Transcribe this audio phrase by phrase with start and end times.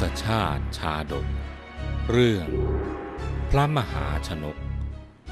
[0.00, 1.26] ศชาติชาดก
[2.10, 2.46] เรื่อง
[3.50, 4.56] พระมหาชนก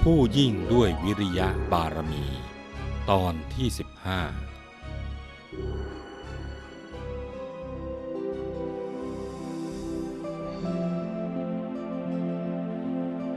[0.02, 2.26] ผู้ยิ่งด้วยวิริยะบารมี
[3.11, 3.79] ตอนที่15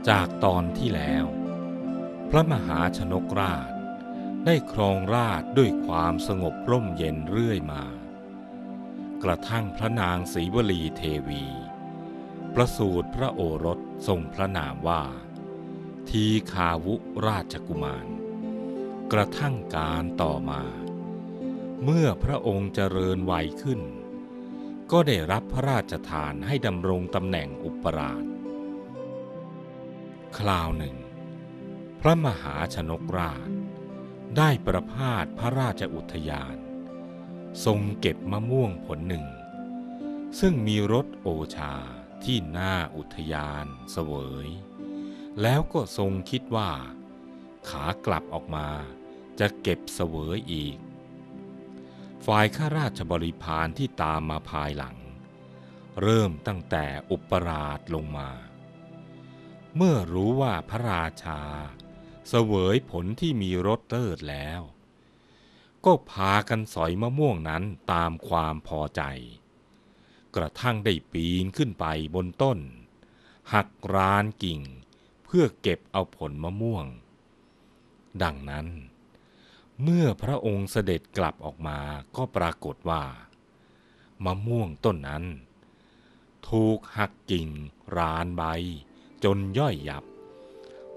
[0.09, 1.25] จากตอนที่แล้ว
[2.30, 3.69] พระมหาชนกราช
[4.45, 7.83] ได้ครองราชด้วยความสงบร่มเย็นเรื่อยมา
[9.23, 11.44] กระทั่งพระนางศรีวลีเทวี
[12.53, 15.03] ประสูติพระโอรสทรงพระนามว่า
[16.09, 16.95] ทีคาวุ
[17.27, 18.08] ราชกุมาร
[19.11, 20.63] กระทั่งการต่อมา
[21.84, 23.81] เมื่อพระองค์เจริญวัยขึ้น
[24.91, 28.23] ก็ได้รับพระราชทานให้ดำรงตำแหน่งอุปราช
[30.38, 30.95] คราวหนึ่ง
[32.02, 33.50] พระมหาชนกราช
[34.38, 36.58] ได้ประพาสพระราชอุทยาน
[37.66, 39.25] ทรงเก็บมะม่วงผลหนึ่ง
[40.39, 41.73] ซึ่งมีรสโอชา
[42.23, 44.13] ที่หน้าอุทยานเสว
[44.45, 44.47] ย
[45.41, 46.72] แล้วก็ทรงคิดว่า
[47.69, 48.69] ขากลับออกมา
[49.39, 50.78] จะเก็บเสวยอีก
[52.25, 54.97] ฝ่ายข้าราชบริพารที่ตามมาภายหลัง
[56.02, 58.30] เริ่มตั้งแต่อุปราชลงมา
[59.75, 61.41] เมื่อรู้ว่าพระราชา
[62.30, 64.61] เสวยผลที่มีรสเลิศแล้ว
[65.89, 69.02] ก็พากันสอยมะม่วงนั้นตามความพอใจ
[70.35, 71.85] กระทั่งได้ปีนขึ้นไป
[72.16, 72.59] บนต้น
[73.53, 74.61] หักรานกิ่ง
[75.23, 76.85] เพื่อเก็บเอาผลมะม่วง
[78.23, 78.67] ดังนั้น
[79.81, 81.79] เมื่อพระองค์เสด็จกลับออกมา
[82.16, 83.03] ก็ปรากฏว่า
[84.25, 85.23] มะม่วงต้นนั้น
[86.49, 87.47] ถูกหักกิ่ง
[87.97, 88.44] รานใบ
[89.23, 90.03] จนย่อยยับ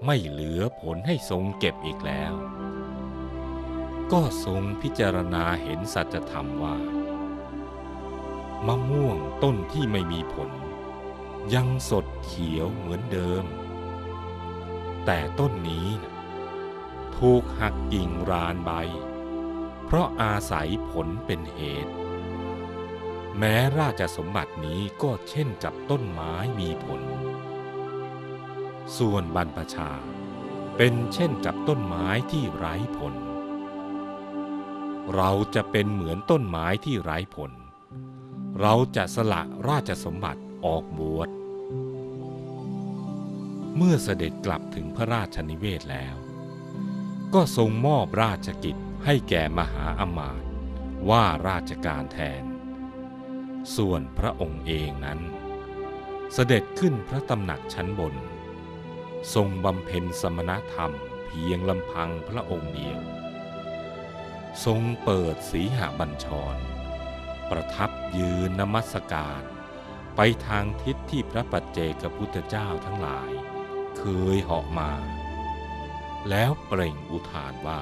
[0.05, 2.33] ไม่เหลือผลให้ทรงเก็บอีกแล้ว
[4.15, 6.77] ก็ทรงพิจารณาเห็นสัจธรรมว่า
[8.65, 10.49] มะม่วงต้นที่ไม่มีผล
[11.53, 13.45] ยังสดเขียวเหมือนเดิม
[15.05, 15.89] แต่ต้นนี้
[17.17, 18.71] ถูกหักกิ่งรานใบ
[19.85, 21.93] เพราะอาศัยผลเป็นเหตุ
[23.37, 27.01] แม้ราชสมบัตินี้ก็เช่นกับต้นไม้มีผล
[28.97, 29.91] ส่วนบรรพชา
[30.77, 33.15] เป็นเช่นกับต้นไม้ที่ไร้ผล
[35.15, 37.51] เราจะเป็นเหมือนต้นไม้ที่ไร้ผล
[38.61, 41.29] เราจะสละราชสมบัติออกบวช
[43.77, 46.15] เมื่อเสด็จกลับถึงพระราชนิเวศแล้ว
[47.33, 48.75] ก็ทรงมอบราชกิจ
[49.05, 50.47] ให้แก่มหาอมาตย์
[51.09, 52.43] ว่าราชการแทน
[53.75, 55.19] ส่วนพระองค์เองนั้น
[56.33, 58.15] เสด็จขึ้นพระตำหนักชั้นบน
[59.33, 60.91] ทรงบำเพ็ญสมณธรรม
[61.25, 62.99] เพียงลำพังพระองค์เดียว
[64.65, 66.55] ทรงเปิดสีหบัญชร
[67.49, 69.41] ประทับยืนนมัสการ
[70.15, 73.29] ไปทางทิศที่พระปัจเจกพุทธเจ้าทั้งหลาย
[73.97, 74.03] เค
[74.35, 74.91] ยเหาะมา
[76.29, 77.81] แล้วเปล่งอุทานว่า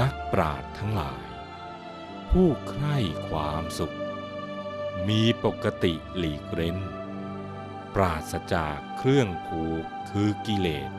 [0.00, 1.24] นักปราดทั้งหลาย
[2.30, 2.96] ผู้ใคร่
[3.28, 3.96] ความสุข
[5.08, 6.76] มีปกติหลีกเร้น
[7.94, 10.90] ปราศจากเครื่องผูกคือกิเลส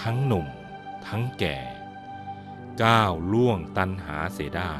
[0.00, 0.46] ทั้งหนุ่ม
[1.06, 1.58] ทั้งแก่
[2.84, 4.76] ก้าวล่วงตันหาเสียได้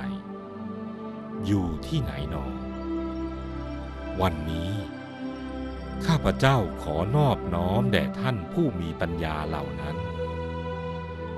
[1.47, 2.47] อยู่ที่ไหนหนอ
[4.21, 4.73] วันนี้
[6.07, 9.97] ข้าพเจ้าขอนอบน้อมแด่ท่านผู้มีปัญญาเหล่านั้น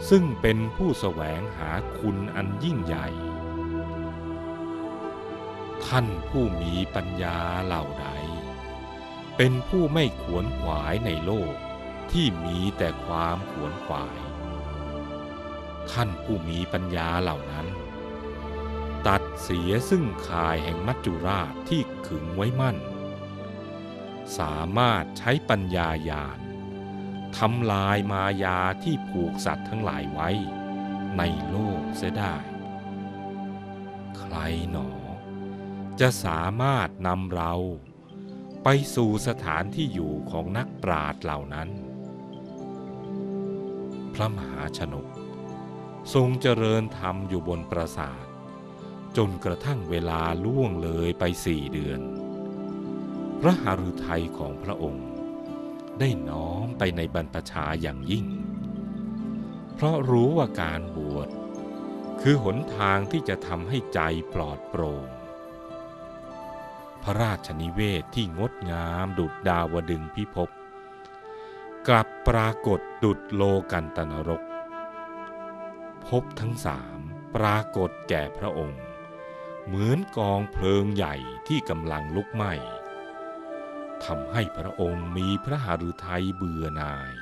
[0.09, 3.09] ซึ่งเป็นผู้แสวงหาคุณอันยิ่งใหญ่
[5.87, 8.09] ท่านผู้มีปัญญาเหล่าใด
[9.37, 11.55] เป็นผู้ไม่ขวนขวายในโลก
[12.11, 14.32] ที่มีแต่ความขวนขวาย
[15.91, 17.67] ท่านผู้มีปัญญาเหล่านั้น
[19.07, 22.77] ตัดเสียซึ่งข่ายแห่งมัจจุราชที่ขึงไว้มั่น
[24.39, 26.39] สามารถใช้ปัญญาญาณ
[27.39, 30.31] ทำลายมายาที่ผูกสัตว์ทั้งหลายไว้
[31.19, 32.37] ในโลกเสียได้
[34.19, 34.37] ใคร
[34.71, 34.91] หนอ
[36.01, 37.55] จะสามารถนำเรา
[38.65, 41.69] ไปสู่สถานที่อยู่ของนักปราชญ์เหล่านั้น
[44.15, 45.07] พระมหาชนก
[46.15, 48.25] ทรงเจริญธรรมอยู่บนปราสาท
[49.17, 52.01] จนกระทั่งเวลาล่วงเลยไปสี่เดือน
[53.41, 55.09] พระหฤทัยของพระองค์
[55.99, 58.27] ได้น้อมไปในบรรพชาอย่างยิ่ง
[59.75, 61.29] เพราะรู้ว่าการบวช
[62.21, 64.01] คือหนทางที่จะทำให้ใจ
[64.35, 65.09] ปลอดโปร่ง
[67.03, 70.51] พระราชนิเวศที่งดงามดุดดาวดึงพิภพ
[71.89, 74.43] กลับปรากฏดุดโลกันตนรก
[76.09, 76.99] พบทั้งสาม
[77.37, 78.83] ปรากฏแก่พระองค์
[79.67, 81.15] เหมือนกองเพลิงใหญ่
[81.49, 82.53] ที่กำลังลุกไหม้
[84.05, 87.15] ทำให้พระองค์มีพระหฤทัยเบื่อหน่าย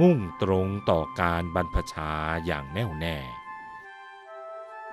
[0.00, 2.12] มุ่งตรงต่อการบรรพชา
[2.46, 3.16] อย่างแน่วแน่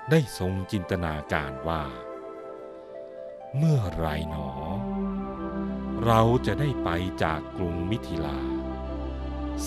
[0.09, 1.83] ได้ทรงจินตนาการว่า
[3.57, 4.51] เมื่อไรหนอ
[6.05, 6.89] เราจะได้ไป
[7.23, 8.39] จากกรุงมิถิลา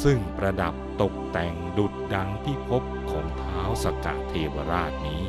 [0.02, 5.24] ซึ่งประดับตกแต่งดุดดังพิภพของเท้าสกะเทวราชนี้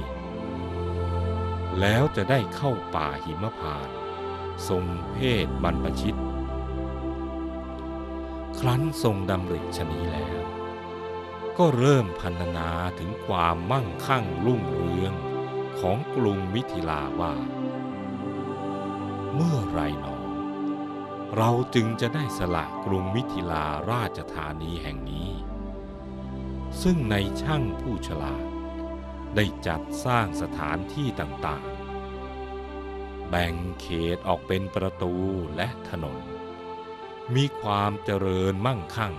[1.79, 3.89] แล้วจะได้เข้าป่าหิมพาน
[4.67, 6.19] ทรงเพศบรรพชิต
[8.59, 10.43] ครั้นทรงดำริชนีแล้ว
[11.57, 12.69] ก็เริ่มพันนา
[12.99, 15.13] ถึงความมั่งคั่งรุ่งเรือง
[15.79, 17.33] ของกรุงมิถิลาว่า
[19.33, 20.22] เมื่อไรหนอ
[21.37, 25.31] เราจึงจะได้สละกรุงมิถิลาราชธานีแห่งนี้
[26.81, 28.45] ซึ่งในช่างผู้ฉลาด
[29.35, 35.13] ได้จัดสร้างสถานที่ต่างๆ แบ่งเขตออกเป็นประตู
[35.55, 36.19] และถนน
[37.35, 39.13] มีความเจริญมั่งคั่ง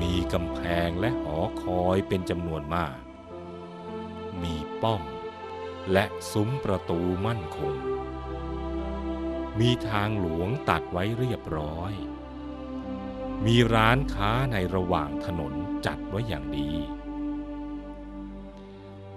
[0.00, 2.98] มีกำแพงและหอคอยเป็นจำนวนมาก
[4.42, 5.02] มีป้อม
[5.92, 7.74] และซุ้มประตูมั่นคง
[9.58, 11.92] มีทางหลวงตัดไว้เรียบร้อย
[13.46, 15.52] มีร้านค้าในระหว่างถนน
[15.86, 16.72] จัดไว้อย่างดี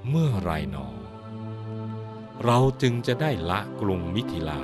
[0.10, 0.90] เมื่อไรหนอ
[2.44, 4.64] เราจึงจะได้ละกรุงมิถิลา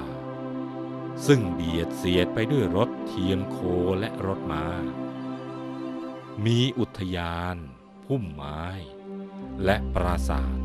[1.27, 3.57] ซึ่งเบียดเสียดไปด้วยรถเทียมโค
[3.99, 4.65] และรถมา้า
[6.45, 7.57] มีอุทยาน
[8.05, 8.63] พุ่มไม้
[9.65, 10.57] และปราสาท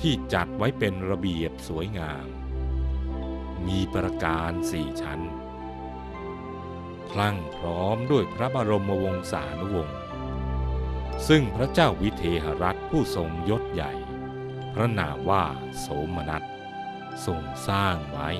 [0.00, 2.26] ที่จัดไว้เป็นระเบียบสวยงาม
[3.68, 5.20] มีประการสี่ชั้น
[7.10, 9.98] พลั่งพร้อมด้วยพระบรมวงศานุวงศ์
[11.28, 13.92] ซึ่งพระเจ้าวิเทหรัฐผู้ทรงยศใหญ่
[14.74, 15.44] พระนามว่า
[15.78, 16.42] โสมนัส
[17.26, 18.30] ทรงสร้างไว้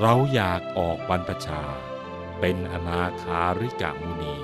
[0.00, 1.62] เราอยากออกบรรพชา
[2.40, 4.36] เป็นอนาคาริกามุนี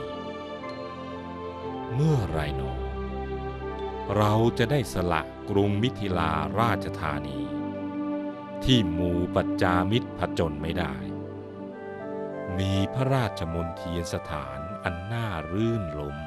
[1.95, 2.73] เมื่อไรหนอ
[4.17, 7.41] เราจะได้สละกรุงมิถิลาราชธานี
[8.65, 10.95] ที่หมู่ปัจจามิตรผจญไม่ได้
[12.59, 16.19] มีพระราชมนเทียนสถานอันน่ารื่นลม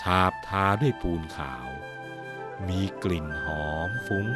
[0.00, 1.68] ฉาบทาด้วยปูนขาว
[2.68, 4.28] มีกลิ่นหอมฟุ้ง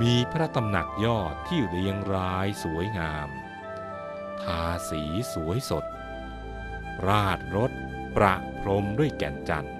[0.00, 3.28] มีพระตำหนักยอดที่เรียงรายสวยงาม
[4.42, 5.84] ทาสีสวยสด
[7.06, 7.72] ราดรถ
[8.16, 9.74] ประพรมด้วยแก่นจันทร์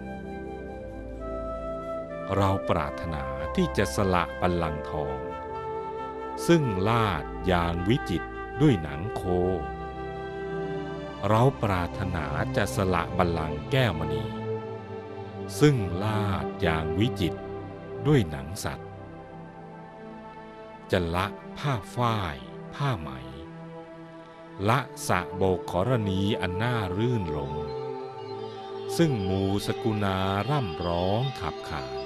[2.37, 3.25] เราปรารถนา
[3.57, 5.19] ที่จะสละบัลลังก์ทอง
[6.47, 8.23] ซึ่งลาดอย่างวิจิต
[8.61, 9.23] ด้วยหนังโค
[11.29, 12.25] เราปรารถนา
[12.57, 14.25] จะสละบัลลังก์แก้วมณี
[15.61, 17.35] ซึ่งลาดอย่างวิจิต
[18.07, 18.89] ด้วยหนังสัตว์
[20.91, 21.27] จะละ
[21.59, 22.37] ผ้าฝ้าย
[22.75, 23.11] ผ้าไหม
[24.69, 27.55] ละสะโบกขรณีอันน่ารื่นรม
[28.97, 30.19] ซึ่งหมูสกุณา
[30.49, 32.04] ร่ำร้องขับขาน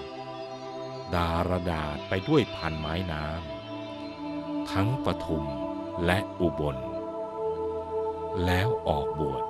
[1.14, 5.44] ดารดาษไปด้วยพันไม้น้ำทั้งปทุม
[6.04, 6.76] และอุบล
[8.44, 9.44] แล้วออกบวช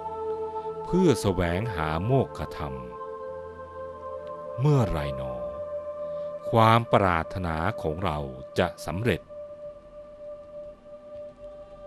[0.85, 2.75] เพื่อแสวงหาโมกขธรรม
[4.61, 5.35] เมื่อไรหนอ
[6.51, 8.19] ความปรารถนาของเรา
[8.59, 9.21] จะสำเร็จ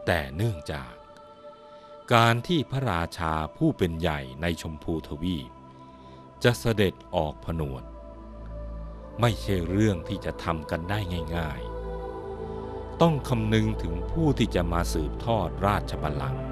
[0.06, 0.94] แต่เนื่องจาก
[2.14, 5.52] การที่พระราชาผู้เป็นใหญ่ในชมพูทวีป
[6.44, 7.84] จะเสด็จออกผนวด
[9.20, 11.00] ไม่ใช่เรื่องที่จะทำกันได้
[11.38, 11.62] ง่าย
[12.32, 16.44] ๆ ต้องคำนึงถึงผู้ที่จะมาสืบทอดราชบัลลังก์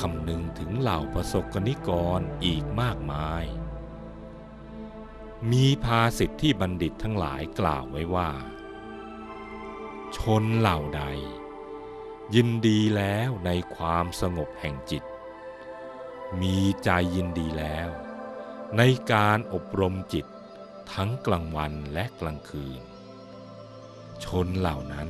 [0.00, 3.44] คำนึงถึงเหล่าประสบกนิกรอีกมากมาย
[5.52, 8.30] มีภาสิทธิที่บัณฑิตทั้งหลายกล่าวไว้ว่า
[10.16, 11.02] ชนเหล่าใด
[12.34, 15.04] ยินดีแล้วในความสงบแห่งจิต
[16.40, 17.88] มีใจยินดีแล้ว
[18.76, 18.82] ใน
[19.12, 20.26] การอบรมจิต
[20.92, 22.80] ทั้งกลางวันและกลางคืน
[24.24, 25.08] ชนเหล่านั้น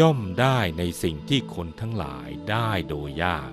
[0.00, 3.52] ย่อมได้ในสิ่งที่คนทั้งหลายได้โดยยาก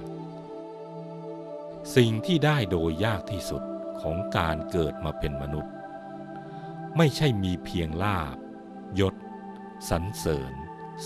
[1.96, 3.64] สิ่งที่ได้โดยยากที่สุด
[4.02, 5.74] ของการเกิดมาเป็นมนุษย์
[6.98, 8.38] ไม่ใช่มีเพียงลาบ
[9.00, 9.16] ยศ
[9.90, 10.54] สรรเสริญ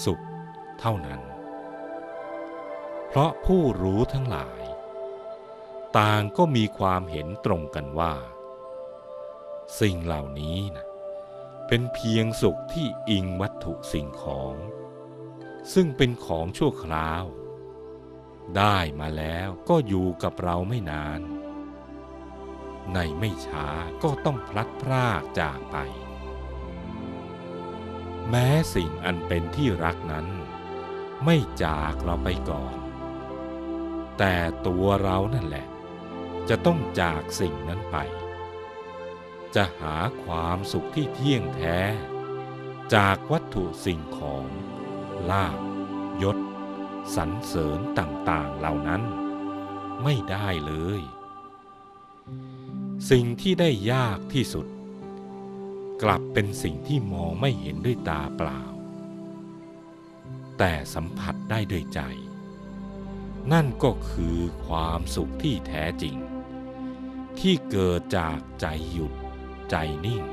[0.03, 0.23] สุข
[0.79, 1.21] เท่านั้น
[3.07, 4.61] เพราะผู้รู้ทั้งหลาย
[5.97, 8.13] ต่างก็มีความเห็นตรงกันว่า
[9.79, 10.86] สิ่งเหล่านี้นะ
[11.67, 14.55] เป็นเพียงสุขที่อิงวัตถุสิ่งของ
[15.74, 17.25] ซึ่งเป็นของชั่วคราว
[18.57, 21.22] ได้มาแล้วก็อยู่กับเราไม่นาน
[22.93, 23.67] ในไม่ช้า
[24.03, 25.77] ก็ต้องพลัดพรากจากไป
[28.29, 30.27] แม้สิ่งอันเป็นที่รักนั้น
[31.25, 32.75] ไม่จากเราไปก่อน
[34.17, 34.36] แต่
[34.67, 35.67] ตัวเรานั่นแหละ
[36.50, 37.98] จะต้องจากสิ่งนั้นไป
[39.55, 41.79] จะหาความสุขที่เที่ยงแท้
[42.93, 44.45] จากวัตถุสิ่งของ
[45.29, 45.59] ลาบ
[46.24, 46.38] ยศ
[47.15, 49.01] สรรเสริญต่างๆเหล่านั้น
[50.03, 51.01] ไม่ได้เลย
[53.09, 54.67] สิ่งที่ได้ยากที่สุด
[56.03, 58.62] กลับเป็นสิ่งที่มองไม่เห็นด้วยตาเปล่า
[60.57, 62.01] แต่สัมผัสได้ด้วยใจ
[63.51, 66.15] นั่นก็คือความสุขที่แท้จริง
[67.39, 69.13] ที่เกิดจากใจหยุด
[69.69, 70.24] ใจนิ่ง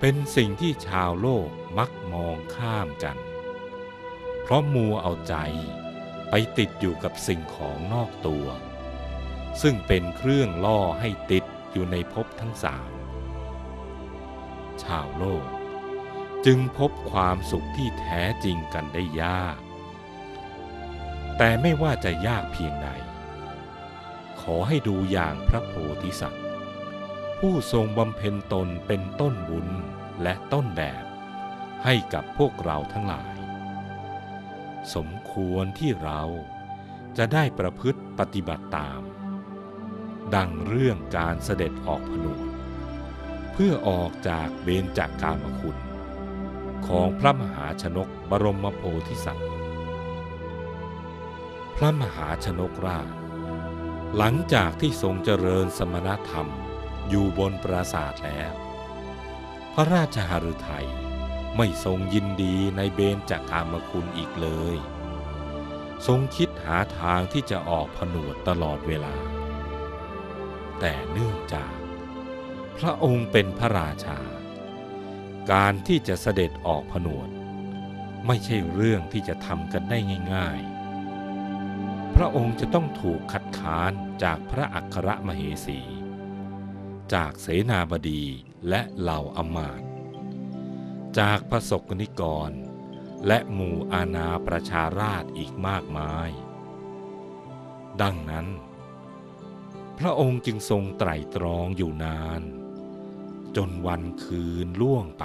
[0.00, 3.18] เป็นสิ่งที่ชาวโลกมักมองข้ามกัน
[4.42, 5.34] เพราะมัวเอาใจ
[6.30, 8.46] ไปติดอยู่กับสิ่งของนอกตัว
[9.62, 12.90] ซึ่งเป็นเครื่องล่อให้ติดอยู่ในภพทั้งสาม
[14.82, 15.46] ชาวโลก
[16.46, 19.58] จึงพบความสุขที่แท้จริงกันได้ยาก
[21.38, 22.88] แต่ไม่ว่าจะยากเพียงใด
[24.40, 26.39] ขอให้ดูอย่างพระโพธิสัตว์
[27.44, 29.68] ผู้ทรงบำเพ็ญตนเป็นต้นบุญ
[30.22, 31.04] และต้นแบบ
[31.84, 33.34] ให้กับพวกเราทั้งหลาย
[34.94, 36.22] สมควรที่เรา
[37.18, 39.00] จะได้ประพฤติปฏิบัติตาม
[40.34, 42.40] ดังเรื่องการเสด็จออกผนวด
[43.52, 45.76] เพื่อออกจากเบญจากกามคุณ
[46.86, 49.50] ของพระมหาชนกบรมโพธิสัตว์
[51.76, 53.08] พระมหาชนกราช
[54.16, 56.50] หลังจากที่ทรงเจริญสมณธรรม
[57.10, 58.52] อยู่บนปราสาทแล้ว
[59.74, 60.88] พระราชหฤทัย
[61.56, 64.76] ไม่ทรงยินดีในเบญจากกามคุณอีกเลย
[66.06, 69.16] ทรงคิดหาทางที่จะออกผนวดตลอดเวลา
[70.80, 71.74] แต่เนื่องจาก
[72.78, 74.20] พระองค์เป็นพระราชา
[75.52, 77.28] การที่จะเสด็จออกผนวด
[78.26, 79.98] ไม่ใช่เรื่องที่จะทำกันได้
[80.34, 80.60] ง่าย
[81.36, 85.80] ๆ พระองค์จะต้องถูกคัดค้านจากพระอัครมเหสี
[87.14, 88.24] จากเสนาบดี
[88.68, 89.86] และเหล่าอำมาตย์
[91.18, 92.50] จากพระสกนิกร
[93.26, 96.30] และหมู่อาณาประชาราชอีกมากมาย
[98.02, 98.46] ดังนั้น
[99.98, 102.42] พระองค์จึงทรงไตรตรองอยู่นาน
[103.56, 105.24] จนวันคืนล่วงไป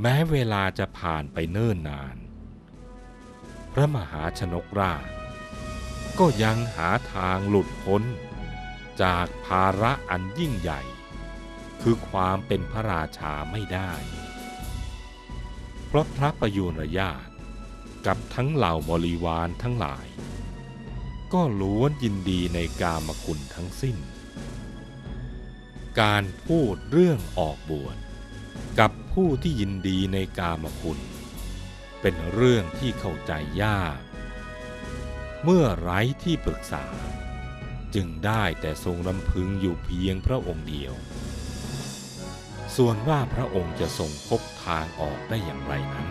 [0.00, 2.16] แม้เวลาจะผ่านไปเนิ่นนาน
[3.72, 5.06] พระมหาชนกราช
[6.18, 8.02] ก็ยังหาทางหลุดพ้น
[9.02, 10.80] จากภาระอันยิ่งใหญ่
[11.82, 13.92] คือความเป็นพระราชาไม่ได้
[15.86, 17.32] เพราะพระประยุรญาติ
[18.06, 20.06] กับทั้งเหล่าบริวารทั้งหลาย
[21.32, 23.96] ก็ล้วนยินดีในกามคุณทั้งสิ้น
[26.00, 27.96] การพูดเรื่องออกบวช
[28.80, 30.98] กับผู้ที่ยินดีในกามคุณ
[32.00, 33.98] เป็นเรื่องที่เข้าใจยาก
[35.44, 36.84] เมื่อไร้ที่ปรึกษา
[37.96, 40.92] จึงได้แต่ทรงลำพึงอยู่เพียงพระองค์เดียว
[42.76, 46.08] ส่วนว่าพระองค์จะทรงพบทางออกได้อย่างไรนั้น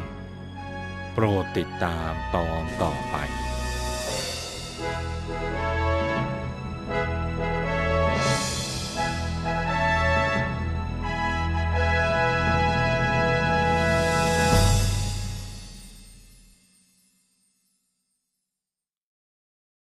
[1.13, 3.15] โปรดติดตามตอนต่อไป